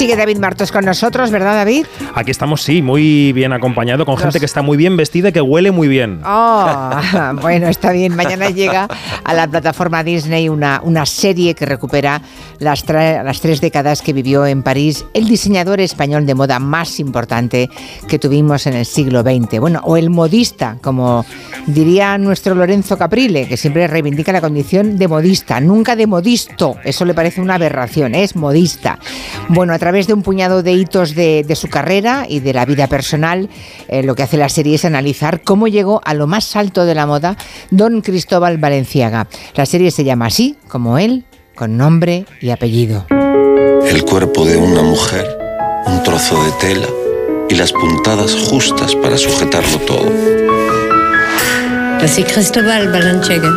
[0.00, 1.84] Sigue David Martos con nosotros, ¿verdad, David?
[2.14, 5.42] Aquí estamos, sí, muy bien acompañado, con gente que está muy bien vestida y que
[5.42, 6.22] huele muy bien.
[6.24, 6.90] Oh,
[7.42, 8.16] bueno, está bien.
[8.16, 8.88] Mañana llega
[9.22, 12.22] a la plataforma Disney una, una serie que recupera
[12.60, 17.68] las, las tres décadas que vivió en París el diseñador español de moda más importante
[18.08, 19.60] que tuvimos en el siglo XX.
[19.60, 21.26] Bueno, o el modista, como
[21.66, 26.76] diría nuestro Lorenzo Caprile, que siempre reivindica la condición de modista, nunca de modisto.
[26.84, 28.98] Eso le parece una aberración, es modista.
[29.50, 32.86] Bueno, a través de un puñado de hitos de, su carrera y de la vida
[32.86, 33.48] personal,
[33.88, 36.94] eh, lo que hace la serie es analizar cómo llegó a lo más alto de
[36.94, 37.36] la moda
[37.70, 39.26] don Cristóbal Valenciaga.
[39.54, 41.24] La serie se llama así, como él,
[41.56, 43.06] con nombre y apellido.
[43.10, 45.26] El cuerpo de una mujer,
[45.86, 46.86] un trozo de tela
[47.48, 50.08] y las puntadas justas para sujetarlo todo.
[52.00, 53.50] Así Cristóbal Valenciaga.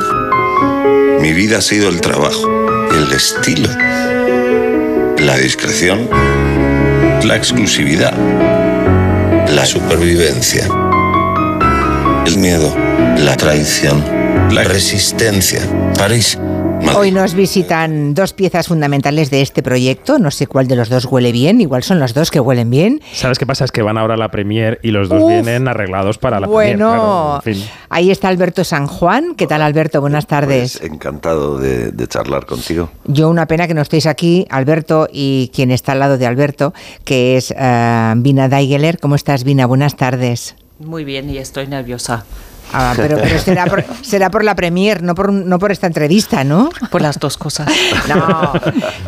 [1.21, 2.49] Mi vida ha sido el trabajo,
[2.91, 3.69] el estilo
[5.23, 6.09] la discreción,
[7.23, 8.13] la exclusividad,
[9.49, 10.67] la supervivencia,
[12.25, 12.75] el miedo,
[13.19, 14.03] la traición,
[14.51, 15.61] la resistencia.
[15.97, 16.37] París
[16.95, 20.19] Hoy nos visitan dos piezas fundamentales de este proyecto.
[20.19, 21.59] No sé cuál de los dos huele bien.
[21.61, 23.01] Igual son los dos que huelen bien.
[23.13, 23.65] ¿Sabes qué pasa?
[23.65, 27.41] Es que van ahora a la premier y los dos vienen arreglados para la bueno,
[27.43, 29.35] Bueno, ahí está Alberto San Juan.
[29.35, 30.01] ¿Qué tal, Alberto?
[30.01, 30.77] Buenas tardes.
[30.79, 32.89] Pues encantado de, charlar contigo.
[33.05, 36.73] Yo una pena que no estéis aquí, Alberto, y quien está al lado de Alberto,
[37.05, 38.99] que es uh, Vina Daigeler.
[38.99, 39.65] ¿Cómo estás, Vina?
[39.65, 40.55] Buenas tardes.
[40.79, 42.25] Muy bien y estoy nerviosa.
[42.71, 46.69] Ah, pero, será, por, será por la premier, no por, no por esta entrevista, ¿no?
[46.91, 47.67] Por las dos cosas.
[48.07, 48.53] No,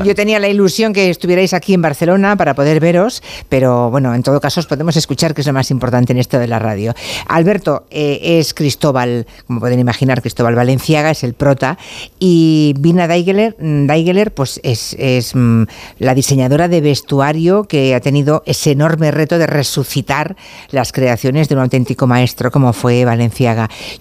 [0.04, 4.24] yo tenía la ilusión que estuvierais aquí en Barcelona para poder veros, pero bueno, en
[4.24, 6.94] todo caso os podemos escuchar, que es lo más importante en esto de la radio.
[7.28, 11.78] Alberto eh, es Cristóbal, como pueden imaginar, Cristóbal Valenciaga es el prota,
[12.20, 15.64] y Vina Daigeler, pues es, es mm,
[16.00, 20.36] la diseñadora de vestuario que ha tenido ese enorme reto de resucitar
[20.72, 23.45] las creaciones de un auténtico maestro como fue Valenciaga.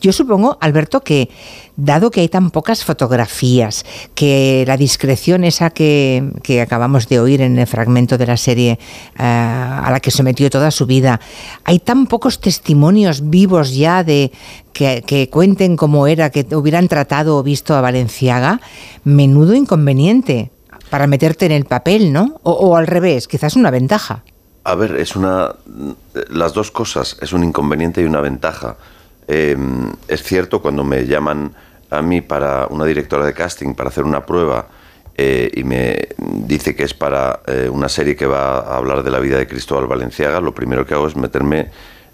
[0.00, 1.28] Yo supongo, Alberto, que
[1.76, 3.84] dado que hay tan pocas fotografías,
[4.14, 6.30] que la discreción esa que,
[6.62, 8.78] acabamos de oír en el fragmento de la serie
[9.18, 11.20] eh, a la que sometió toda su vida,
[11.64, 14.32] hay tan pocos testimonios vivos ya de
[14.72, 18.60] que, cuenten cómo era, que hubieran tratado o visto a Valenciaga,
[19.04, 20.50] menudo inconveniente
[20.90, 22.40] para meterte en el papel, ¿no?
[22.42, 24.22] O, o al revés, quizás una ventaja.
[24.64, 25.54] A ver, es una.
[26.30, 28.76] Las dos cosas, es un inconveniente y una ventaja.
[29.26, 31.54] Em, es cierto, cuando me llaman
[31.90, 34.68] a mí para una directora de casting para hacer una prueba
[35.16, 39.10] eh, y me dice que es para eh, una serie que va a hablar de
[39.10, 41.70] la vida de Cristóbal Valenciaga, lo primero que hago es meterme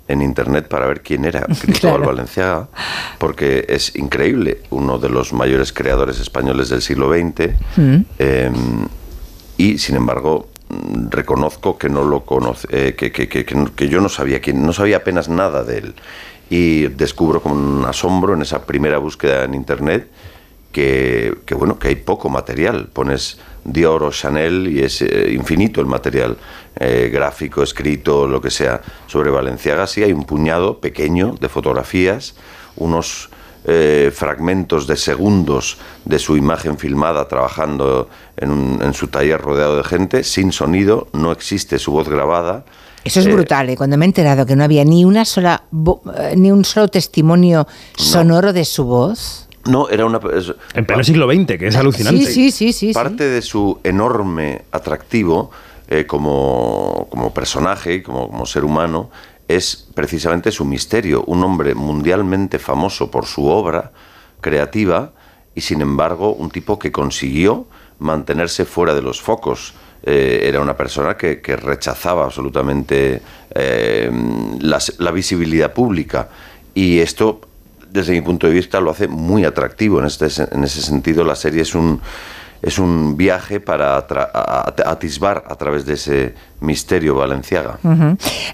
[0.06, 2.68] en internet para ver quién era Cristóbal Valenciaga,
[3.18, 7.96] porque es increíble, uno de los mayores creadores españoles del siglo XX, mm.
[8.18, 8.88] em,
[9.56, 10.48] y sin embargo
[11.08, 14.72] reconozco que no lo conoce, eh, que, que, que, que, yo no sabía quién, no
[14.72, 15.94] sabía apenas nada de él
[16.50, 20.10] y descubro con un asombro en esa primera búsqueda en internet
[20.72, 22.88] que, bueno que hay poco material.
[22.92, 26.36] Pones Dior o Chanel y es eh, infinito el material
[26.76, 29.86] eh, gráfico escrito lo que sea sobre Valenciaga.
[29.86, 32.34] Sí hay un puñado pequeño de fotografías
[32.76, 33.30] unos
[33.66, 39.84] eh, fragmentos de segundos de su imagen filmada trabajando en, en su taller rodeado de
[39.84, 42.64] gente sin sonido no existe su voz grabada
[43.04, 43.76] eso es eh, brutal, ¿eh?
[43.76, 45.64] cuando me he enterado que no había ni una sola
[46.16, 47.66] eh, ni un solo testimonio
[47.96, 49.48] sonoro de su voz.
[49.66, 50.20] No, era una.
[50.74, 52.24] en pleno siglo XX, que es alucinante.
[52.26, 52.92] Sí, sí, sí.
[52.92, 55.50] Parte de su enorme atractivo
[55.88, 59.10] eh, como, como, personaje, como, como ser humano,
[59.48, 61.24] es precisamente su misterio.
[61.26, 63.92] Un hombre mundialmente famoso por su obra
[64.40, 65.12] creativa
[65.54, 67.66] y, sin embargo, un tipo que consiguió
[67.98, 73.20] mantenerse fuera de los focos eh, era una persona que, rechazaba absolutamente
[73.54, 74.10] eh,
[74.60, 76.28] la, visibilidad pública.
[76.74, 77.40] Y esto,
[77.90, 79.98] desde mi punto de vista, lo hace muy atractivo.
[79.98, 82.00] En, este, en ese sentido, la serie es un,
[82.62, 87.78] es un viaje para atisbar a través de ese Misterio Valenciaga.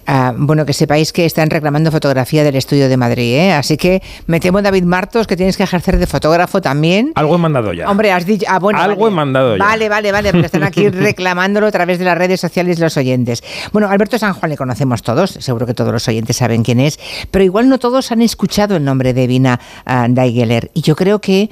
[0.06, 3.52] Ah, bueno, que sepáis que están reclamando fotografía del estudio de Madrid, ¿eh?
[3.52, 7.12] así que me temo, David Martos, que tienes que ejercer de fotógrafo también.
[7.16, 7.90] Algo he mandado ya.
[7.90, 8.46] Hombre, has dicho.
[8.48, 9.64] Ah, bueno, Algo he mandado ya.
[9.64, 13.42] Vale, vale, vale, pero están aquí reclamándolo a través de las redes sociales los oyentes.
[13.72, 17.00] Bueno, Alberto San Juan le conocemos todos, seguro que todos los oyentes saben quién es,
[17.32, 20.70] pero igual no todos han escuchado el nombre de Vina uh, Daigeler.
[20.74, 21.50] Y yo creo que,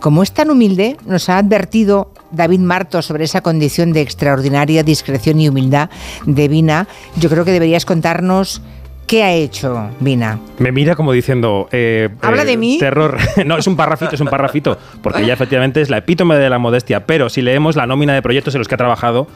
[0.00, 5.40] como es tan humilde, nos ha advertido David Martos sobre esa condición de extraordinaria discreción
[5.40, 5.90] y humildad
[6.24, 6.86] de Vina,
[7.16, 8.62] yo creo que deberías contarnos
[9.08, 10.38] ¿Qué ha hecho Vina?
[10.60, 11.68] Me mira como diciendo...
[11.72, 12.78] eh, ¿Habla eh, de mí?
[12.78, 13.18] Terror.
[13.44, 16.60] no, es un parrafito, es un parrafito, porque ella efectivamente es la epítome de la
[16.60, 19.26] modestia, pero si leemos la nómina de proyectos en los que ha trabajado,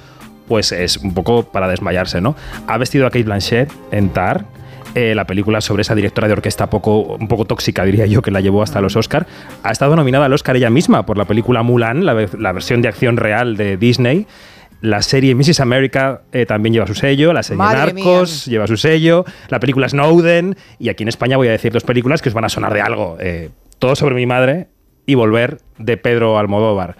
[0.46, 2.36] pues es un poco para desmayarse, ¿no?
[2.68, 4.44] Ha vestido a Kate Blanchett en Tar,
[4.94, 8.30] eh, la película sobre esa directora de orquesta poco, un poco tóxica, diría yo, que
[8.30, 9.26] la llevó hasta los Oscar.
[9.62, 12.82] Ha estado nominada al Oscar ella misma por la película Mulan, la, ve- la versión
[12.82, 14.26] de acción real de Disney.
[14.80, 15.60] La serie Mrs.
[15.60, 19.88] America eh, también lleva su sello, la serie Madre Narcos lleva su sello, la película
[19.88, 22.74] Snowden, y aquí en España voy a decir dos películas que os van a sonar
[22.74, 23.16] de algo.
[23.18, 23.48] eh,
[23.78, 24.68] Todo sobre mi madre
[25.06, 26.96] y Volver de Pedro Almodóvar.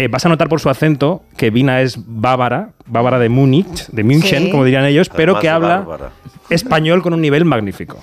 [0.00, 4.02] Eh, vas a notar por su acento que Vina es bávara, bávara de Múnich, de
[4.02, 4.50] München, Sí.
[4.50, 6.10] como dirían ellos, pero Además que habla bárbara.
[6.48, 7.98] español con un nivel magnífico.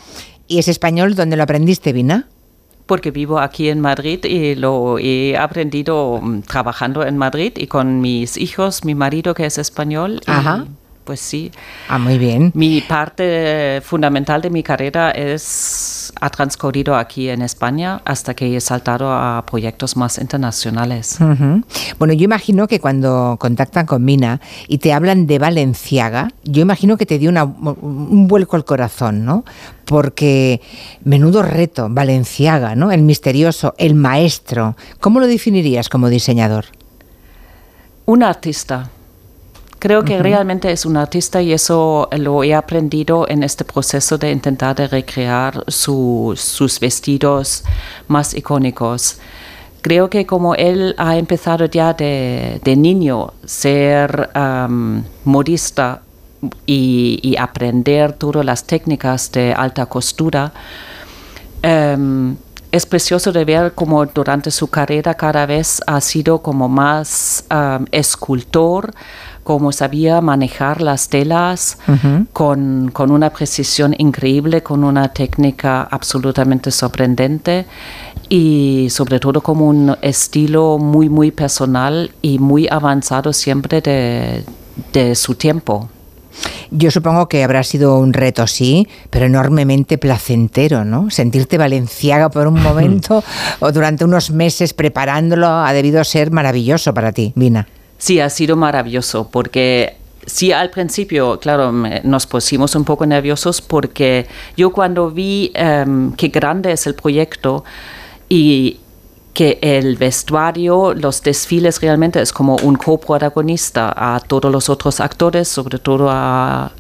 [0.48, 2.28] ¿Y ese español dónde lo aprendiste, Vina?
[2.86, 8.00] Porque vivo aquí en Madrid y lo he aprendido mm, trabajando en Madrid y con
[8.00, 10.22] mis hijos, mi marido que es español.
[10.28, 10.66] y, Ajá.
[11.08, 11.50] Pues sí.
[11.88, 12.52] Ah, muy bien.
[12.54, 18.62] Mi parte fundamental de mi carrera es ha transcurrido aquí en España hasta que he
[18.62, 21.18] saltado a proyectos más internacionales.
[22.00, 26.98] Bueno, yo imagino que cuando contactan con Mina y te hablan de Valenciaga, yo imagino
[26.98, 29.46] que te dio una- un vuelco al corazón, ¿no?
[29.86, 30.60] Porque
[31.04, 32.92] menudo reto, Valenciaga, ¿no?
[32.92, 34.76] El misterioso, el maestro.
[35.00, 36.66] ¿Cómo lo definirías como diseñador?
[38.06, 38.90] Un artista.
[39.80, 44.32] Creo que realmente es un artista y eso lo he aprendido en este proceso de
[44.32, 47.64] intentar de recrear su- sus vestidos
[48.08, 49.20] más icónicos.
[49.82, 54.30] Creo que como él ha empezado ya de, de niño ser
[55.24, 56.02] modista
[56.66, 60.52] y, y aprender todas las técnicas de alta costura,
[61.62, 62.36] Em,
[62.72, 67.46] es precioso de ver como durante su carrera cada vez ha sido como más
[67.92, 68.94] escultor,
[69.48, 71.78] como sabía manejar las telas
[72.34, 77.66] con, con una precisión increíble, con una técnica absolutamente sorprendente
[78.28, 84.44] y sobre todo como un estilo muy, muy personal y muy avanzado siempre de,
[84.92, 85.88] de su tiempo.
[86.70, 91.10] Yo supongo que habrá sido un reto, sí, pero enormemente placentero, ¿no?
[91.10, 93.24] Sentirte valenciaga por un momento
[93.60, 97.66] o durante unos meses preparándolo ha debido ser maravilloso para ti, Vina.
[97.98, 104.28] Sí, ha sido maravilloso porque sí al principio, claro, nos pusimos un poco nerviosos porque
[104.56, 107.64] yo cuando vi em, qué grande es el proyecto
[108.30, 108.80] y
[109.34, 115.48] que el vestuario, los desfiles realmente es como un coprotagonista a todos los otros actores,
[115.48, 116.72] sobre todo a,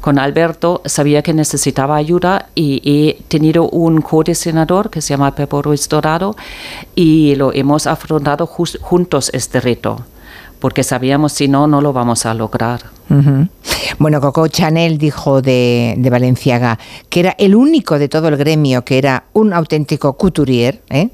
[0.00, 5.60] con Alberto, sabía que necesitaba ayuda y he tenido un codiseñador que se llama Pepo
[5.60, 6.36] Ruiz Dorado
[6.94, 10.00] y lo hemos afrontado juntos este reto,
[10.58, 12.80] porque sabíamos si no, no lo vamos a lograr.
[13.98, 18.84] Bueno, Coco Chanel dijo de, de Valenciaga que era el único de todo el gremio
[18.84, 20.82] que era un auténtico couturier.
[20.90, 21.10] ¿eh?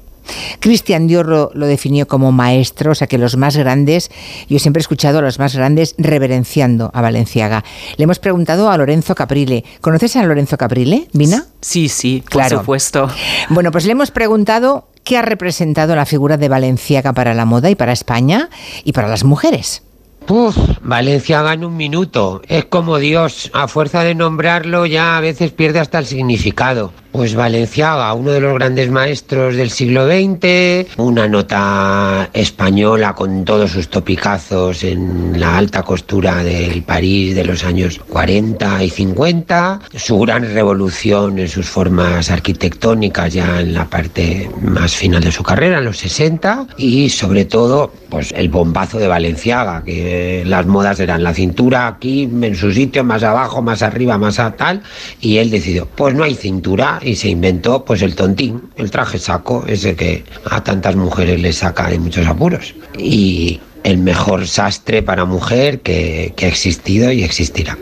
[0.59, 4.09] Christian Dior lo, lo definió como maestro, o sea que los más grandes,
[4.49, 7.63] yo siempre he escuchado a los más grandes reverenciando a Valenciaga.
[7.97, 9.63] Le hemos preguntado a Lorenzo Caprile.
[9.81, 11.45] ¿Conoces a Lorenzo Caprile, Vina?
[11.61, 12.59] Sí, sí, por Claro.
[12.59, 13.09] supuesto.
[13.49, 17.69] Bueno, pues le hemos preguntado qué ha representado la figura de Valenciaga para la moda
[17.69, 18.49] y para España
[18.83, 19.83] y para las mujeres.
[20.25, 22.41] Puf, Valenciaga en un minuto.
[22.47, 23.51] Es como Dios.
[23.53, 26.93] A fuerza de nombrarlo ya a veces pierde hasta el significado.
[27.13, 33.69] Pues Valenciaga, uno de los grandes maestros del siglo XX, una nota española con todos
[33.69, 40.17] sus topicazos en la alta costura del París de los años 40 y 50, su
[40.21, 45.77] gran revolución en sus formas arquitectónicas ya en la parte más final de su carrera,
[45.77, 51.23] en los 60, y sobre todo pues el bombazo de Valenciaga, que las modas eran
[51.23, 54.81] la cintura aquí, en su sitio, más abajo, más arriba, más a tal,
[55.21, 59.19] y él decidió, pues no hay cintura, y se inventó pues el tontín, el traje
[59.19, 62.75] saco, ese que a tantas mujeres les saca de muchos apuros.
[62.97, 67.77] Y el mejor sastre para mujer que, que ha existido y existirá.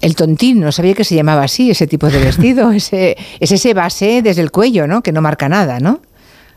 [0.00, 2.70] El tontín, no sabía que se llamaba así, ese tipo de vestido.
[2.72, 5.02] ese, es ese base desde el cuello, ¿no?
[5.02, 6.00] Que no marca nada, ¿no?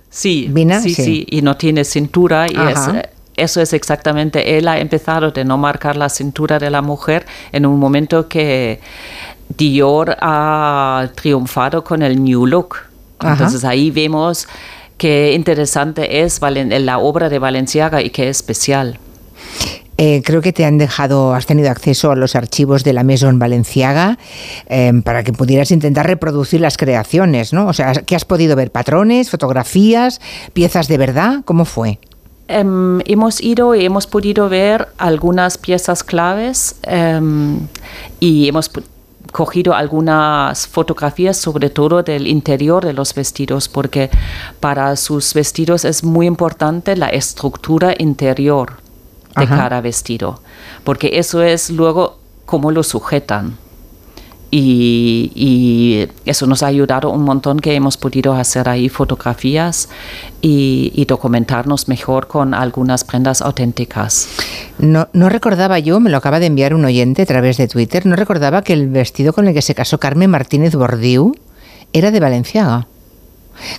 [0.10, 1.04] Sí, Vina, sí, sí.
[1.04, 3.04] sí, y no tiene cintura y es, Ajá.
[3.36, 7.66] eso es exactamente, él ha empezado de no marcar la cintura de la mujer en
[7.66, 8.80] un momento que
[9.56, 12.78] Dior ha triunfado con el New Look.
[13.20, 13.34] Ajá.
[13.34, 14.48] Entonces ahí vemos
[14.98, 19.00] qué interesante es la obra de Valenciaga y qué especial.
[20.00, 23.40] Eh, creo que te han dejado, has tenido acceso a los archivos de la Maison
[23.40, 24.20] Valenciaga
[24.68, 27.66] eh, para que pudieras intentar reproducir las creaciones, ¿no?
[27.66, 28.72] O sea, ¿qué has podido ver?
[28.72, 30.22] ¿Patrones, fotografías,
[30.54, 31.42] piezas de verdad?
[31.46, 31.98] ¿Cómo fue?
[32.48, 37.60] Em, hemos ido y hemos podido ver algunas piezas claves em,
[38.20, 38.72] y hemos
[39.38, 44.10] cogido algunas fotografías, sobre todo del interior de los vestidos, porque
[44.60, 48.78] para sus vestidos es muy importante la estructura interior
[49.36, 49.58] de Ajá.
[49.58, 50.42] cada vestido,
[50.84, 52.18] porque eso es luego
[52.48, 53.56] cómo lo sujetan.
[54.50, 59.90] Y, y eso nos ha ayudado un montón que hemos podido hacer ahí fotografías
[60.42, 64.30] y, y documentarnos mejor con algunas prendas auténticas.
[64.80, 68.06] No, no recordaba yo, me lo acaba de enviar un oyente a través de Twitter,
[68.06, 71.36] no recordaba que el vestido con el que se casó Carmen Martínez Bordiú
[71.92, 72.88] era de Valenciaga.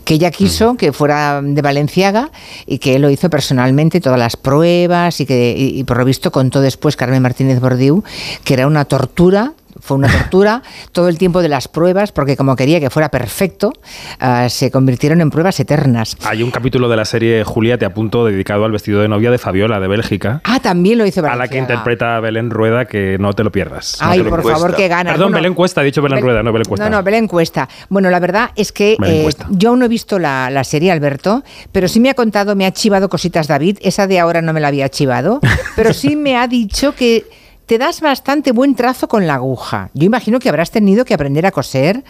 [0.05, 2.33] Que ella quiso que fuera de Valenciaga
[2.67, 6.05] y que él lo hizo personalmente, todas las pruebas y que y, y por lo
[6.05, 8.03] visto contó después Carmen Martínez Bordiú
[8.43, 12.57] que era una tortura fue una tortura todo el tiempo de las pruebas, porque como
[12.57, 13.73] quería que fuera perfecto,
[14.21, 16.17] ah, se convirtieron en pruebas eternas.
[16.25, 19.39] Hay un capítulo de la serie Julia, te apunto, dedicado al vestido de novia de
[19.39, 23.17] Fabiola, de Bélgica, Ah, también lo hizo a la que interpreta a Belén Rueda, que
[23.19, 23.99] no te lo pierdas.
[24.01, 25.13] Ay, por favor, que gana.
[25.13, 26.89] Perdón, Belén Cuesta, he dicho Belén Rueda, no Belén Cuesta.
[26.89, 27.69] No, no, Belén Cuesta.
[27.89, 31.43] Bueno, la verdad es que eh, yo aún no he visto la, la serie, Alberto,
[31.73, 33.79] pero sí me ha contado, me ha chivado cositas David.
[33.83, 35.41] Esa de ahora no me la había chivado,
[35.77, 37.25] pero sí me ha dicho que
[37.69, 39.91] te das bastante buen trazo con la aguja.
[39.95, 42.03] Yo imagino que habrás tenido que aprender a coser,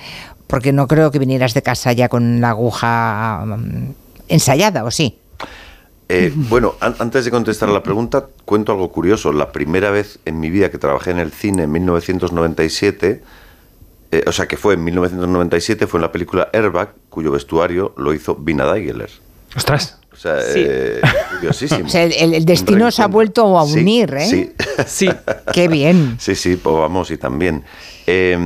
[0.47, 3.91] porque no creo que vinieras de casa ya con la aguja mm,
[4.29, 5.19] ensayada, ¿o sí?
[6.09, 9.33] Eh, bueno, an- antes de contestar a la pregunta, cuento algo curioso.
[9.33, 13.23] La primera vez en mi vida que trabajé en el cine en 1997,
[14.13, 18.15] eh, o sea que fue en 1997, fue en la película Airbag, cuyo vestuario lo
[18.15, 19.11] hizo Vina Daigeler.
[19.57, 19.99] Ostras.
[20.19, 20.65] O sea, Sí.
[20.67, 21.01] eh,
[21.35, 21.85] curiosísimo.
[21.87, 24.27] O sea, el- destino Un os ha vuelto a Sí, unir, ¿eh?
[24.27, 24.53] Sí,
[24.85, 25.09] Sí.
[25.55, 26.17] Qué bien.
[26.19, 27.63] sí, sí, pues vamos, y también.
[28.09, 28.37] Eh,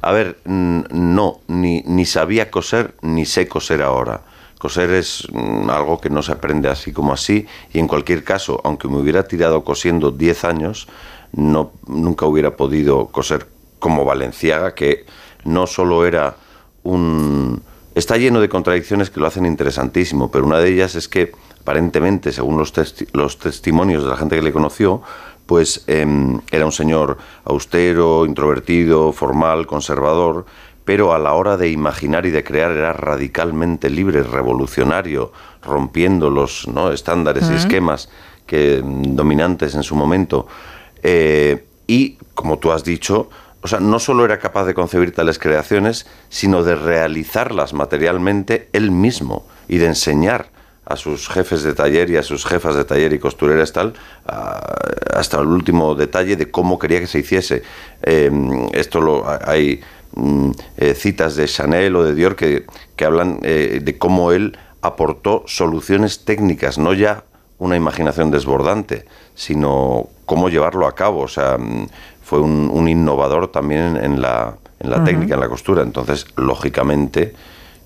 [0.00, 4.22] a ver, no, ni, ni sabía coser, ni sé coser ahora.
[4.58, 8.60] Coser es mm, algo que no se aprende así como así, y en cualquier caso,
[8.64, 10.88] aunque me hubiera tirado cosiendo 10 años,
[11.32, 13.46] no, nunca hubiera podido coser
[13.78, 15.04] como Valenciaga, que
[15.44, 16.34] no solo era
[16.82, 17.62] un...
[17.94, 22.32] Está lleno de contradicciones que lo hacen interesantísimo, pero una de ellas es que aparentemente,
[22.32, 25.02] según los, testi- los testimonios de la gente que le conoció,
[25.46, 30.46] pues em, era un señor austero, introvertido, formal, conservador,
[30.84, 35.32] pero a la hora de imaginar y de crear era radicalmente libre, revolucionario,
[35.62, 36.90] rompiendo los ¿no?
[36.92, 38.08] estándares y esquemas
[38.46, 40.46] que, mm, dominantes en su momento.
[41.02, 43.28] Eh, y, como tú has dicho,
[43.62, 48.90] o sea, no solo era capaz de concebir tales creaciones, sino de realizarlas materialmente él
[48.90, 50.50] mismo y de enseñar
[50.84, 53.94] a sus jefes de taller y a sus jefas de taller y costureras tal,
[55.14, 57.62] hasta el último detalle de cómo quería que se hiciese.
[58.02, 58.30] Eh,
[58.72, 59.80] esto lo hay
[60.14, 62.66] mm, eh, citas de Chanel o de Dior que,
[62.96, 67.24] que hablan eh, de cómo él aportó soluciones técnicas, no ya
[67.62, 69.04] una imaginación desbordante,
[69.34, 71.20] sino cómo llevarlo a cabo.
[71.20, 71.86] O sea, mm,
[72.22, 75.82] fue un, un innovador también en, en la, en la técnica, en la costura.
[75.82, 77.34] Entonces, lógicamente,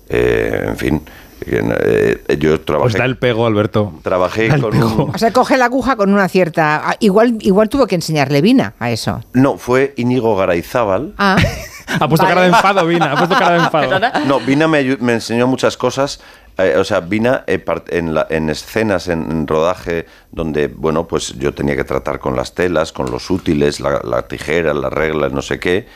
[0.09, 1.01] eh, en fin,
[1.45, 3.93] eh, yo trabajé, da el pego, Alberto.
[4.01, 5.03] trabajé con pego.
[5.05, 5.11] un...
[5.13, 6.81] O sea, coge la aguja con una cierta...
[6.89, 9.21] ah, Igual, igual tuvo que enseñarle Vina a eso.
[9.33, 11.13] No, fue Íñigo Garayzábal.
[11.19, 11.37] Ah,
[11.99, 12.29] Ha puesto Vale.
[12.35, 13.11] cara de enfado, Vina.
[13.11, 13.99] Ha puesto cara de enfado.
[14.25, 16.19] No, Vina me, me enseñó muchas cosas.
[16.57, 21.33] eh, o sea, Vina eh, en, la- en escenas, en, en rodaje, donde, bueno, pues
[21.37, 25.31] yo tenía que tratar con las telas, con los útiles, la, la tijera, las reglas,
[25.31, 25.87] no sé qué.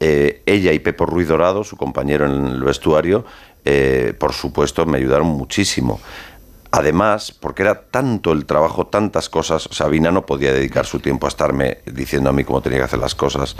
[0.00, 3.24] eh, ella y Pepo Ruiz Dorado, su compañero en el vestuario,
[3.64, 6.00] eh, por supuesto, me ayudaron muchísimo.
[6.74, 11.28] Además, porque era tanto el trabajo, tantas cosas, Sabina no podía dedicar su tiempo a
[11.28, 13.56] estarme diciendo a mí cómo tenía que hacer las cosas.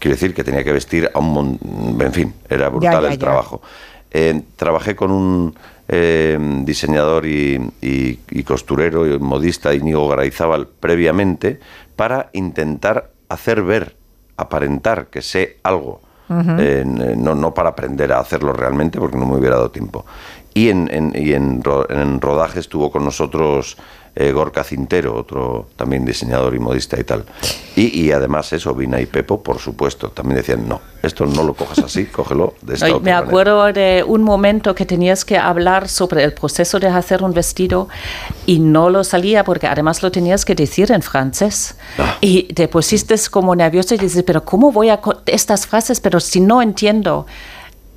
[0.00, 3.14] Quiero decir que tenía que vestir a un mon- En fin, era brutal ya, el
[3.14, 3.18] ya.
[3.18, 3.62] trabajo.
[4.10, 5.54] Eh, trabajé con un
[5.88, 11.60] eh, diseñador y, y- y costurero y modista, Íñigo Garayzábal, previamente,
[11.94, 13.94] para intentar hacer ver,
[14.36, 16.00] aparentar que sé algo.
[16.28, 20.04] Eh, no, no para aprender a hacerlo realmente, porque no me hubiera dado tiempo.
[20.54, 23.76] Y en, y en, en rodaje estuvo con nosotros
[24.18, 27.26] eh, Gorka Cintero, otro también diseñador y modista y tal.
[27.76, 31.52] Y, y además eso, Vina y Pepo, por supuesto, también decían, no, esto no lo
[31.52, 33.28] cojas así, cógelo de esta Ay, otra me manera".
[33.28, 37.88] acuerdo de un momento que tenías que hablar sobre el proceso de hacer un vestido
[38.46, 41.76] y no lo salía porque además lo tenías que decir en francés.
[41.98, 42.16] Ah.
[42.22, 46.00] Y te pusiste como nervioso y dices, pero ¿cómo voy a estas frases?
[46.00, 47.26] Pero si no entiendo.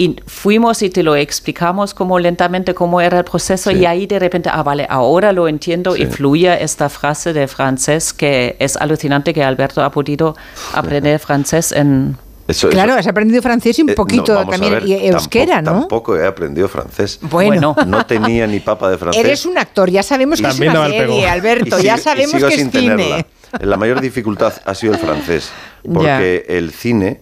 [0.01, 3.79] Y fuimos y te lo explicamos como lentamente cómo era el proceso Sí.
[3.79, 6.05] y ahí de repente, ah, vale, ahora lo entiendo y Sí.
[6.05, 10.37] fluye esta frase de francés que es alucinante que Alberto ha podido
[10.73, 12.15] aprender francés en
[12.47, 14.87] Eso- claro, eso- has aprendido francés y un Eh, no, poquito vamos a también ver,
[14.87, 15.79] y euskera, tampoco, ¿no?
[15.81, 17.19] Tampoco he aprendido francés.
[17.23, 17.75] Bueno.
[17.85, 19.21] No tenía ni papa de francés.
[19.21, 22.03] Eres un actor, ya sabemos que También es una serie, Alberto, Y ya sigo- y
[22.03, 22.71] sabemos sigo que es cine.
[22.71, 23.25] tenerla.
[23.59, 25.51] La mayor dificultad ha sido el francés,
[25.93, 27.19] porque el cine,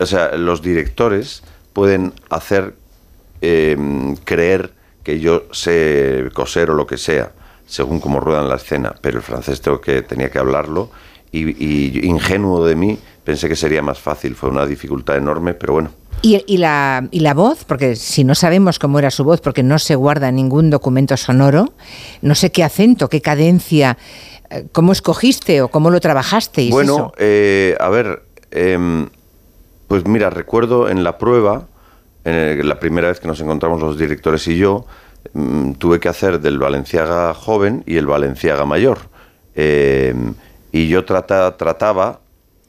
[0.00, 1.44] o sea, los directores
[1.76, 2.72] pueden hacer
[3.42, 3.76] eh,
[4.24, 7.32] creer que yo sé coser o lo que sea,
[7.66, 10.88] según cómo ruedan la escena, pero el francés tengo que, tenía que hablarlo
[11.30, 15.74] y, y ingenuo de mí pensé que sería más fácil, fue una dificultad enorme, pero
[15.74, 15.90] bueno.
[16.22, 19.62] ¿Y, y la, y la voz, porque si no sabemos cómo era su voz, porque
[19.62, 21.74] no se guarda ningún documento sonoro,
[22.22, 23.98] no sé qué acento, qué cadencia,
[24.48, 26.70] eh, cómo escogiste o cómo lo trabajasteis.
[26.70, 27.12] Bueno, eso?
[27.18, 29.10] eh, a ver, em,
[29.88, 31.66] pues mira, recuerdo en la prueba,
[32.24, 34.84] en la primera vez que nos encontramos los directores y yo,
[35.32, 38.98] mm, tuve que hacer del Valenciaga joven y el Valenciaga mayor.
[39.54, 40.34] Em,
[40.72, 42.20] y yo trata- trataba,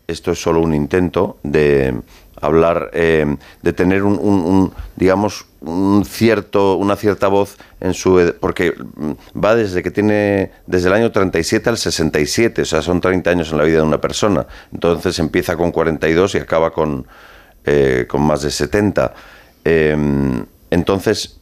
[0.08, 1.96] esto es solo un intento, de
[2.42, 8.34] hablar, em, de tener un, digamos, un cierto, una cierta voz en su...
[8.40, 13.02] Porque mm, va desde que tiene, desde el año 37 al 67, o sea, son
[13.02, 14.46] 30 años en la vida de una persona.
[14.74, 17.08] Entonces empieza con 42 y acaba con,
[17.66, 19.14] eh, con más de 70.
[19.64, 21.40] Em, entonces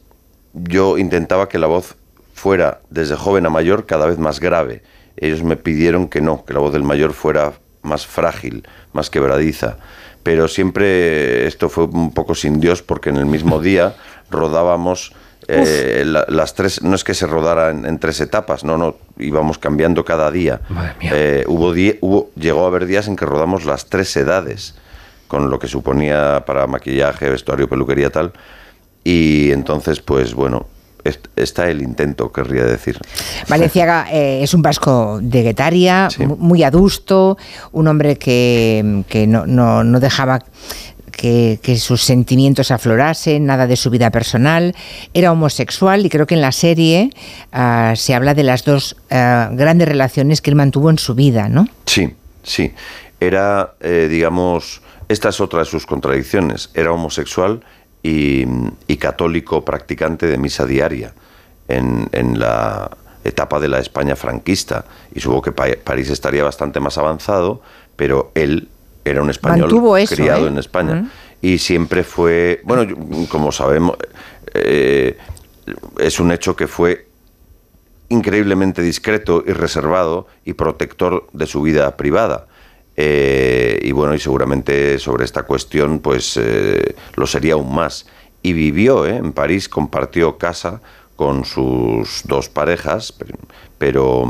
[0.54, 1.96] yo intentaba que la voz
[2.34, 4.82] fuera desde joven a mayor cada vez más grave.
[5.16, 9.78] Ellos me pidieron que no, que la voz del mayor fuera más frágil, más quebradiza.
[10.26, 13.94] Pero siempre esto fue un poco sin Dios porque en el mismo día
[14.30, 15.12] rodábamos
[15.46, 18.96] eh, la- las tres, no es que se rodara en, en tres etapas, no, no,
[19.18, 20.60] íbamos cambiando cada día.
[21.12, 24.74] Eh, hubo, die- hubo, llegó a haber días en que rodamos las tres edades,
[25.28, 28.32] con lo que suponía para maquillaje, vestuario, peluquería, tal.
[29.04, 30.66] Y entonces, pues bueno,
[31.36, 32.98] está el intento, querría decir.
[33.48, 36.24] Valenciaga eh, es un vasco de Guetaria, Sí.
[36.26, 37.36] muy adusto,
[37.72, 40.40] un hombre que, que no, no- no dejaba
[41.12, 44.74] que, que sus sentimientos aflorasen, nada de su vida personal.
[45.14, 47.10] Era homosexual y creo que en la serie
[47.52, 51.48] ah, se habla de las dos ah, grandes relaciones que él mantuvo en su vida,
[51.48, 51.68] ¿no?
[51.86, 52.10] Sí,
[52.42, 52.72] sí.
[53.18, 56.68] Era, eh, digamos, esta es otra de sus contradicciones.
[56.74, 57.62] Era homosexual
[58.06, 58.46] y,
[58.86, 61.12] y católico practicante de misa diaria
[61.68, 62.90] en, en la
[63.24, 64.84] etapa de la España franquista.
[65.14, 67.60] Y supongo que Pa- París estaría bastante más avanzado,
[67.96, 68.68] pero él
[69.04, 70.48] era un español eso, criado ¿eh?
[70.48, 70.94] en España.
[70.94, 71.10] Mm.
[71.42, 72.96] Y siempre fue, bueno, yo-
[73.28, 73.96] como sabemos,
[74.54, 75.16] eh,
[75.98, 77.06] es un hecho que fue
[78.08, 82.46] increíblemente discreto y reservado y protector de su vida privada.
[82.96, 88.06] Eh, y bueno, y seguramente sobre esta cuestión, pues eh, lo sería aún más.
[88.42, 89.16] Y vivió ¿eh?
[89.16, 90.80] en París, compartió casa
[91.16, 93.12] con sus dos parejas,
[93.78, 94.28] pero,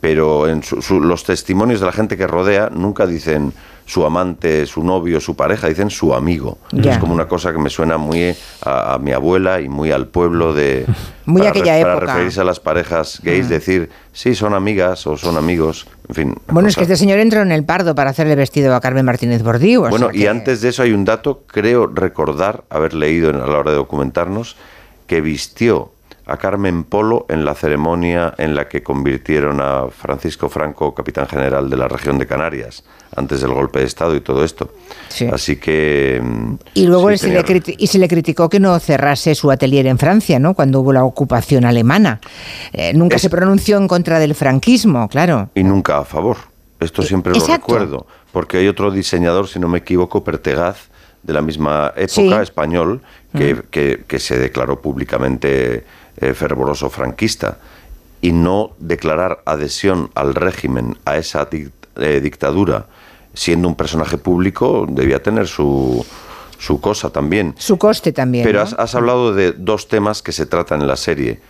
[0.00, 3.52] pero en su- su- los testimonios de la gente que rodea nunca dicen
[3.84, 6.58] su amante, su novio, su pareja, dicen su amigo.
[6.72, 8.34] Es como una cosa que me suena muy
[8.64, 10.86] a, a mi abuela y muy al pueblo de...
[11.26, 12.00] Muy para aquella época.
[12.06, 16.28] referirse a las parejas gays, decir, sí, son amigas o son amigos, en fin.
[16.28, 19.04] una Bueno, es que este señor entró en el Pardo para hacerle vestido a Carmen
[19.04, 19.84] Martínez Bordiú.
[19.84, 23.46] o Bueno, y antes de eso hay un dato, creo recordar, haber leído en- a
[23.46, 24.56] la hora de documentarnos,
[25.06, 25.92] que vistió
[26.32, 31.68] a Carmen Polo en la ceremonia en la que convirtieron a Francisco Franco capitán general
[31.68, 34.70] de la región de Canarias, antes del golpe de Estado y todo esto.
[35.08, 35.26] Sí.
[35.30, 36.20] Así que...
[36.24, 39.50] mm, Y luego sí, se tenía le y se le criticó que no cerrase su
[39.50, 40.54] atelier en Francia, ¿no?
[40.54, 42.20] Cuando hubo la ocupación alemana.
[42.72, 45.50] Eh, nunca Es- se pronunció en contra del franquismo, claro.
[45.54, 46.38] y nunca a favor.
[46.80, 50.88] Esto siempre lo recuerdo, porque hay otro diseñador, si no me equivoco, Pertegaz,
[51.22, 52.32] de la misma época, Sí.
[52.42, 53.00] español,
[53.36, 55.84] que, que- que se declaró públicamente
[56.22, 57.58] eh, fervoroso franquista.
[58.20, 62.86] Y no declarar adhesión al régimen, a esa eh, dictadura,
[63.34, 66.06] siendo un personaje público, debía tener su,
[66.58, 67.54] su cosa también.
[67.58, 68.44] Su coste también.
[68.44, 68.64] Pero ¿no?
[68.64, 71.40] has, has hablado de dos temas que se tratan en la serie.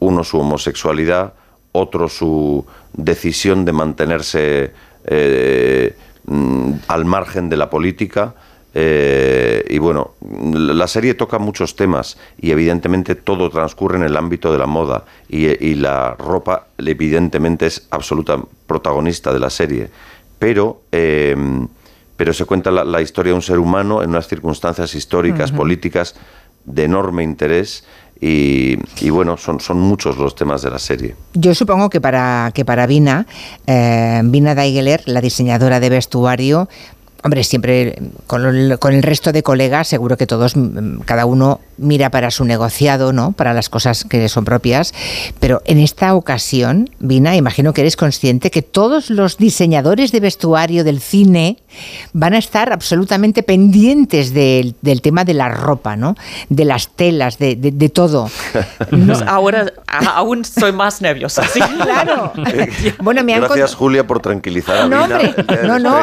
[0.00, 1.32] Uno su homosexualidad,
[1.72, 4.72] otro su decisión de mantenerse
[5.04, 8.34] eh, mm, al margen de la política.
[8.80, 10.12] Eh, y bueno,
[10.54, 15.04] la serie toca muchos temas y evidentemente todo transcurre en el ámbito de la moda
[15.28, 18.38] y, y la ropa evidentemente es absoluta
[18.68, 19.90] protagonista de la serie.
[20.38, 21.34] Pero eh,
[22.16, 26.14] pero se cuenta la, la historia de un ser humano en unas circunstancias históricas, políticas
[26.64, 27.84] de enorme interés
[28.20, 31.14] y, y bueno, son, son muchos los temas de la serie.
[31.34, 33.26] Yo supongo que para, que para Vina,
[33.68, 36.68] eh, Vina Daigeler, la diseñadora de vestuario,
[37.24, 41.60] Hombre, siempre con el, con el resto de colegas, seguro que todos, mm, cada uno
[41.76, 43.32] mira para su negociado, ¿no?
[43.32, 44.94] Para las cosas que son propias.
[45.40, 50.84] Pero en esta ocasión, Vina, imagino que eres consciente que todos los diseñadores de vestuario
[50.84, 51.58] del cine
[52.12, 56.14] van a estar absolutamente pendientes del, del tema de la ropa, ¿no?
[56.48, 58.30] De las telas, de, de- de todo.
[59.26, 59.72] Ahora
[60.14, 61.42] aún soy más nerviosa.
[61.52, 61.60] sí.
[61.88, 62.32] Claro.
[63.00, 65.34] Bueno, me han Gracias, Julia, por tranquilizar a No, Mina hombre,
[65.66, 66.00] no, no,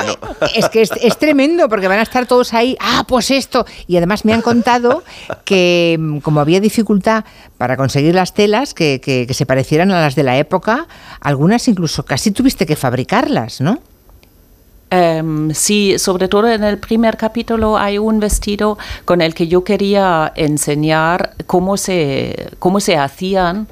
[0.55, 3.65] es que es, es tremendo porque van a estar todos ahí, ah, pues esto.
[3.87, 5.03] Y además me han contado
[5.43, 7.23] que mm, como había dificultad
[7.57, 10.87] para conseguir las telas que, que- que se parecieran a las de la época,
[11.21, 13.79] algunas incluso casi tuviste que fabricarlas, ¿no?
[14.91, 19.63] Em, sí, sobre todo en el primer capítulo hay un vestido con el que yo
[19.63, 23.67] quería enseñar cómo se, cómo se hacían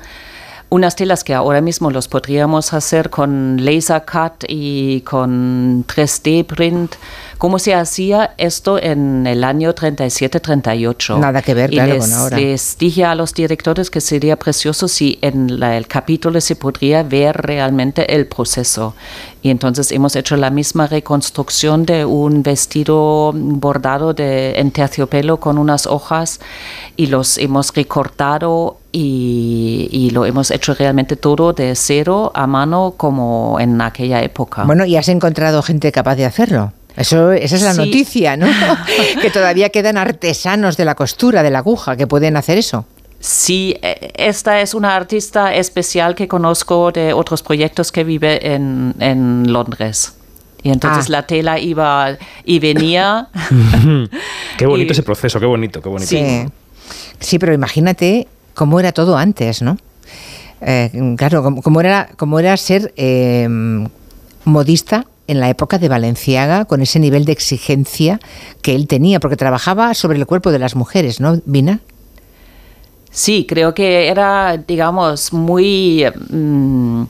[0.74, 6.96] unas telas que ahora mismo los podríamos hacer con laser cut y con 3D print.
[7.38, 11.20] ¿Cómo se hacía esto en el año 37-38?
[11.20, 12.38] Nada que ver, Y claro, les, con ahora.
[12.40, 17.04] les dije a los directores que sería precioso si en la- el capítulo se podría
[17.04, 18.96] ver realmente el proceso.
[19.44, 25.60] Y entonces hemos hecho la misma reconstrucción de un vestido bordado de, en terciopelo con
[25.60, 26.40] unas hojas
[26.96, 32.94] y los hemos recortado y, y lo hemos hecho realmente todo de cero a mano
[32.96, 34.64] como en aquella época.
[34.64, 36.72] Bueno, y has encontrado gente capaz de hacerlo.
[36.96, 37.80] Eso, esa es la Sí.
[37.80, 38.46] noticia, ¿no?
[39.22, 42.86] que todavía quedan artesanos de la costura, de la aguja, que pueden hacer eso.
[43.20, 48.94] Sí, eh, esta es una artista especial que conozco de otros proyectos que vive en,
[49.00, 50.14] en Londres.
[50.62, 51.12] Y entonces Ah.
[51.12, 53.28] la tela iba y venía.
[54.58, 56.10] Qué bonito Y- ese proceso, qué bonito, qué bonito.
[56.10, 56.46] Sí.
[57.20, 59.78] Sí, pero imagínate cómo era todo antes, ¿no?
[60.62, 63.48] Eh, claro, cómo, cómo era, cómo era ser eh,
[64.46, 68.20] modista en la época de Valenciaga, con ese nivel de exigencia
[68.62, 71.80] que él tenía, porque trabajaba sobre el cuerpo de las mujeres, ¿no, Vina?
[73.10, 76.06] Sí, creo que era, digamos, muy...
[76.30, 77.04] mm,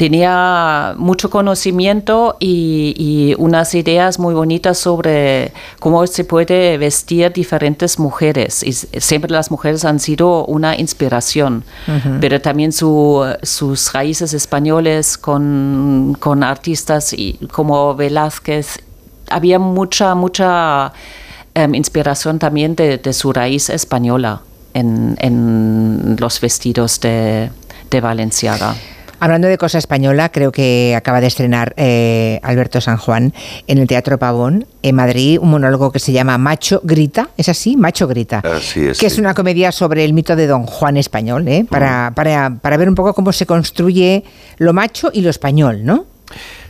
[0.00, 7.98] tenía mucho conocimiento y, y unas ideas muy bonitas sobre cómo se puede vestir diferentes
[7.98, 8.62] mujeres.
[8.62, 11.64] Y siempre las mujeres han sido una inspiración,
[12.18, 18.78] pero también su- sus raíces españoles con, con artistas y, como Velázquez.
[19.28, 20.94] Había mucha, mucha
[21.54, 24.40] em, inspiración también de, de su raíz española
[24.72, 27.50] en, en los vestidos de,
[27.90, 28.74] de Valenciaga.
[29.22, 33.34] Hablando de cosa española, creo que acaba de estrenar eh, Alberto San Juan
[33.66, 37.76] en el Teatro Pavón, en Madrid, un monólogo que se llama Macho Grita, ¿es así?
[37.76, 38.38] Macho Grita.
[38.38, 41.66] Así es, Que es una comedia sobre el mito de Don Juan español, ¿eh?
[41.68, 44.24] para, para, para ver un poco cómo se construye
[44.56, 46.06] lo macho y lo español, ¿no?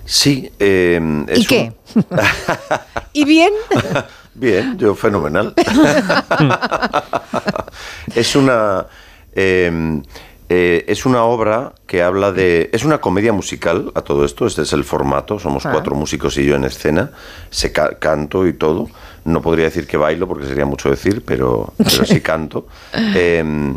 [0.05, 0.51] Sí.
[0.59, 1.73] eh, es ¿Y un- qué?
[3.13, 3.51] ¿Y bien?
[4.35, 5.53] Bien, yo fenomenal.
[8.15, 8.87] es una
[9.35, 10.01] eh,
[10.53, 14.47] eh, es una obra que habla de es una comedia musical a todo esto.
[14.47, 15.39] Este es el formato.
[15.39, 15.71] Somos Ah.
[15.71, 17.13] cuatro músicos y yo en escena.
[17.51, 18.89] Se ca- canto y todo.
[19.25, 22.67] No podría decir que bailo porque sería mucho decir, pero pero sí canto.
[23.15, 23.75] Eh,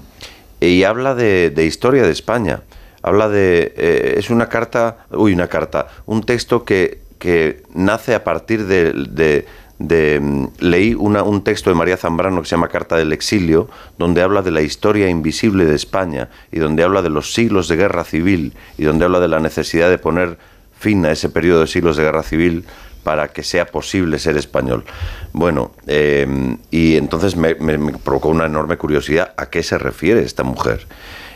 [0.60, 2.62] y habla de, de historia de España.
[3.04, 3.74] Habla de.
[3.78, 5.06] eh, es una carta.
[5.12, 5.88] Uy, una carta.
[6.08, 8.94] Un texto que, que nace a partir de.
[8.94, 9.46] de-
[9.84, 13.69] de, mm, leí una- un texto de María Zambrano que se llama Carta del Exilio,
[13.98, 17.76] donde habla de la historia invisible de España y donde habla de los siglos de
[17.76, 20.38] guerra civil y donde habla de la necesidad de poner
[20.80, 22.63] fin a ese periodo de siglos de guerra civil
[23.04, 24.86] para que sea posible ser español.
[25.34, 30.88] Bueno, eh, y entonces me, provocó una enorme curiosidad a qué se refiere esta mujer.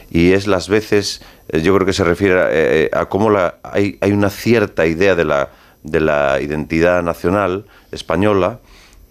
[0.10, 3.98] Y es las veces, eh, yo creo que se refiere a, eh, cómo la, hay,
[4.00, 5.50] hay una cierta idea de la,
[5.84, 8.60] de la identidad nacional española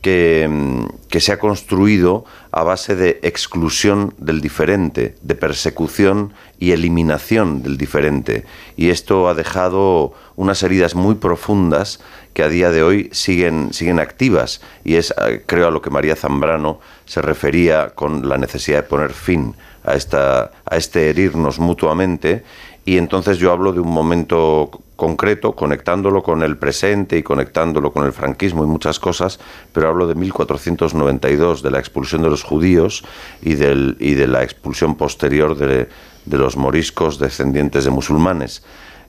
[0.03, 6.73] que, mm, que se ha construido a base de exclusión del diferente, de persecución y
[6.73, 8.45] eliminación del diferente.
[8.77, 12.01] Y esto ha dejado unas heridas muy profundas
[12.35, 14.61] que a día de hoy siguen, siguen activas.
[14.85, 18.89] Y es, eh, creo, a lo que María Zambrano se refería con la necesidad de
[18.89, 22.45] poner fin a, esta, a este herirnos mutuamente.
[22.85, 28.07] Y entonces yo hablo de un momento concreto, conectándolo con el presente y conectándolo con
[28.07, 29.39] el franquismo y muchas cosas,
[29.73, 33.05] pero hablo de 1492, de la expulsión de los judíos
[33.43, 35.89] y, del, y de la expulsión posterior de,
[36.25, 38.65] de los moriscos descendientes de musulmanes.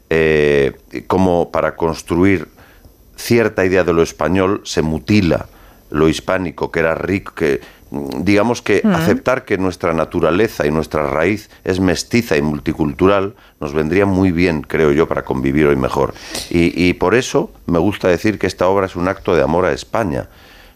[0.09, 0.73] Eh,
[1.07, 2.47] como para construir
[3.15, 5.47] cierta idea de lo español se mutila
[5.89, 11.09] lo hispánico, que era rico, que mm, digamos que aceptar que nuestra naturaleza y nuestra
[11.09, 16.13] raíz es mestiza y multicultural nos vendría muy bien, creo yo, para convivir hoy mejor.
[16.49, 19.65] Y, y por eso me gusta decir que esta obra es un acto de amor
[19.65, 20.29] a España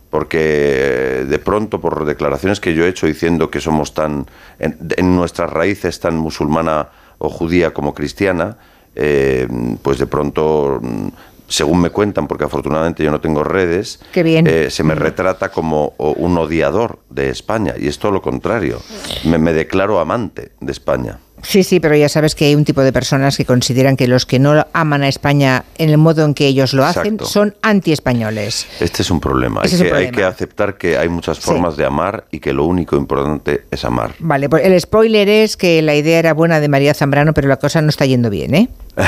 [0.09, 4.25] porque de pronto por declaraciones que yo he hecho diciendo que somos tan
[4.59, 8.57] en, en nuestras raíces tan musulmana o judía como cristiana,
[8.95, 9.47] eh,
[9.81, 11.07] pues de pronto mm,
[11.51, 14.47] según me cuentan, porque afortunadamente yo no tengo redes, bien.
[14.47, 17.75] eh, se me retrata como un odiador de España.
[17.77, 18.79] Y es todo lo contrario.
[19.25, 21.19] Me, me declaro amante de España.
[21.43, 24.25] Sí, sí, pero ya sabes que hay un tipo de personas que consideran que los
[24.25, 27.25] que no aman a España en el modo en que ellos lo hacen Exacto.
[27.25, 28.67] son anti-españoles.
[28.79, 29.61] Este es un problema.
[29.61, 30.17] Hay es que, hay problema.
[30.17, 31.43] que aceptar que hay muchas Sí.
[31.43, 34.11] formas de amar y que lo único importante es amar.
[34.19, 37.57] Vale, pues el spoiler es que la idea era buena de María Zambrano, pero la
[37.57, 38.69] cosa no está yendo bien, ¿eh?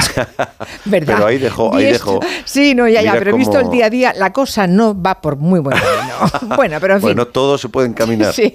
[0.86, 1.16] ¿Verdad?
[1.16, 2.20] Pero ahí dejó, ahí dejó.
[2.46, 5.22] Sí, no, ya, ya, pero visto el cómo- día a día, la cosa no va
[5.22, 6.56] por muy buen camino.
[6.56, 7.08] bueno, pero en fin.
[7.10, 8.34] Bueno, todo se puede encaminar.
[8.34, 8.54] Sí.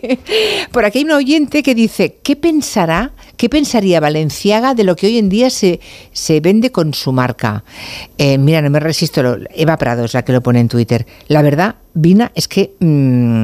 [0.73, 5.09] Por aquí hay un oyente que dice, ¿qué pensará, qué pensaría Valenciaga de lo que
[5.09, 5.78] hoy en día se,
[6.14, 7.64] se vende con su marca?
[8.16, 11.07] Eh, mira, no me resisto, lo- Eva Prado es la que lo pone en Twitter.
[11.28, 13.42] La verdad, Vina, es que mm,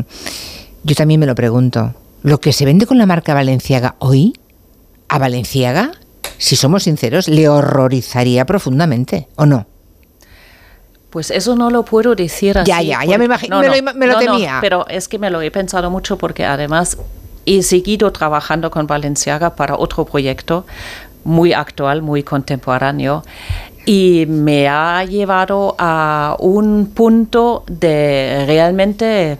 [0.85, 1.93] yo también me lo pregunto.
[2.23, 4.33] ¿Lo que se vende con la marca Valenciaga hoy,
[5.11, 5.93] a Valenciaga,
[6.39, 9.67] si somos sinceros, le horrorizaría profundamente, ¿o no?
[11.11, 12.67] Pues eso no lo puedo decir así.
[12.71, 14.59] Ya, ya, ya me porque- imagi- me lo me lo temía.
[14.63, 16.97] pero es que me lo he pensado mucho porque además
[17.47, 20.67] he seguido trabajando con Valenciaga para otro proyecto
[21.25, 23.23] muy actual, muy contemporáneo
[23.87, 29.37] y me ha llevado a un punto de realmente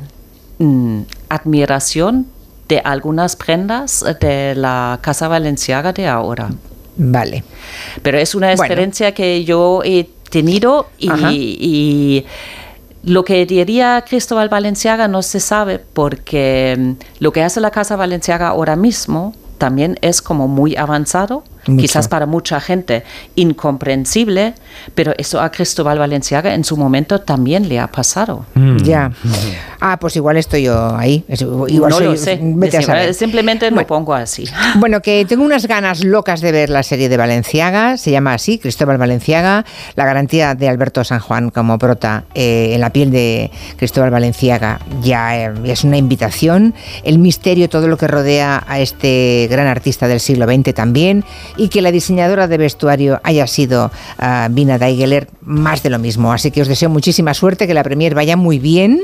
[0.59, 2.27] mm, admiración
[2.69, 6.51] de algunas prendas de la Casa Valenciaga de ahora.
[6.97, 7.45] Vale.
[8.03, 8.63] Pero es una Bueno.
[8.63, 12.25] experiencia que yo he tenido y
[13.05, 17.97] lo que diría Cristóbal Valenciaga no se sabe porque mm, lo que hace la Casa
[17.97, 21.83] Valenciaga ahora mismo también es como muy avanzado, Mucho.
[21.83, 23.05] quizás para mucha gente
[23.37, 24.55] incomprensible,
[24.95, 28.45] pero eso a Cristóbal Valenciaga en su momento también le ha pasado.
[28.55, 28.77] Mm.
[28.79, 29.13] Ya.
[29.81, 31.25] Ah, pues igual estoy yo ahí.
[31.29, 33.15] Igual no soy- lo sé, Vete a saber.
[33.15, 33.87] simplemente lo Bueno.
[33.87, 34.45] pongo así.
[34.79, 38.59] Bueno, que tengo unas ganas locas de ver la serie de Valenciaga, se llama así,
[38.59, 43.51] Cristóbal Valenciaga, la garantía de Alberto San Juan como prota eh, en la piel de
[43.77, 46.75] Cristóbal Valenciaga ya eh, es una invitación,
[47.05, 51.25] el misterio, todo lo que rodea a este gran artista del siglo XX también,
[51.57, 56.33] y que la diseñadora de vestuario haya sido ah, Vina Daigeler, más de lo mismo.
[56.33, 59.03] Así que os deseo muchísima suerte, que la premier vaya muy bien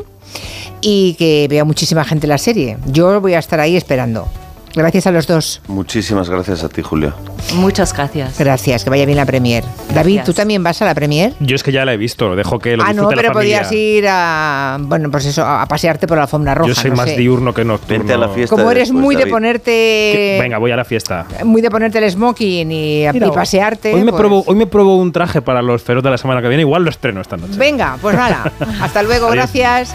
[0.81, 2.79] y que vea muchísima gente la serie.
[2.87, 4.29] Yo voy a estar ahí esperando.
[4.75, 5.61] Gracias a los dos.
[5.67, 7.13] Muchísimas gracias a ti, Julio.
[7.55, 8.39] Muchas gracias.
[8.39, 9.65] Gracias, que vaya bien la premier.
[9.93, 10.21] David.
[10.25, 11.33] ¿tú también vas a la premier?
[11.41, 13.63] Yo es que ya la he visto, dejo que lo Ah, no, la pero familia.
[13.63, 16.69] podías ir a, bueno, pues eso, a pasearte por la alfombra roja.
[16.69, 17.17] Yo soy no más sé.
[17.17, 17.99] diurno que nocturno.
[17.99, 18.55] Vente a la fiesta.
[18.55, 21.27] Como eres después, muy de ponerte, Venga, voy a la fiesta.
[21.45, 23.93] muy de ponerte el smoking y, y Mira, pasearte.
[23.93, 26.49] Hoy me, pues- hoy me pruebo un traje para los feros de la semana que
[26.49, 26.63] viene.
[26.63, 27.55] Igual lo estreno esta noche.
[27.57, 28.53] Venga, pues nada.
[28.81, 29.35] Hasta luego, Adiós.
[29.53, 29.95] gracias.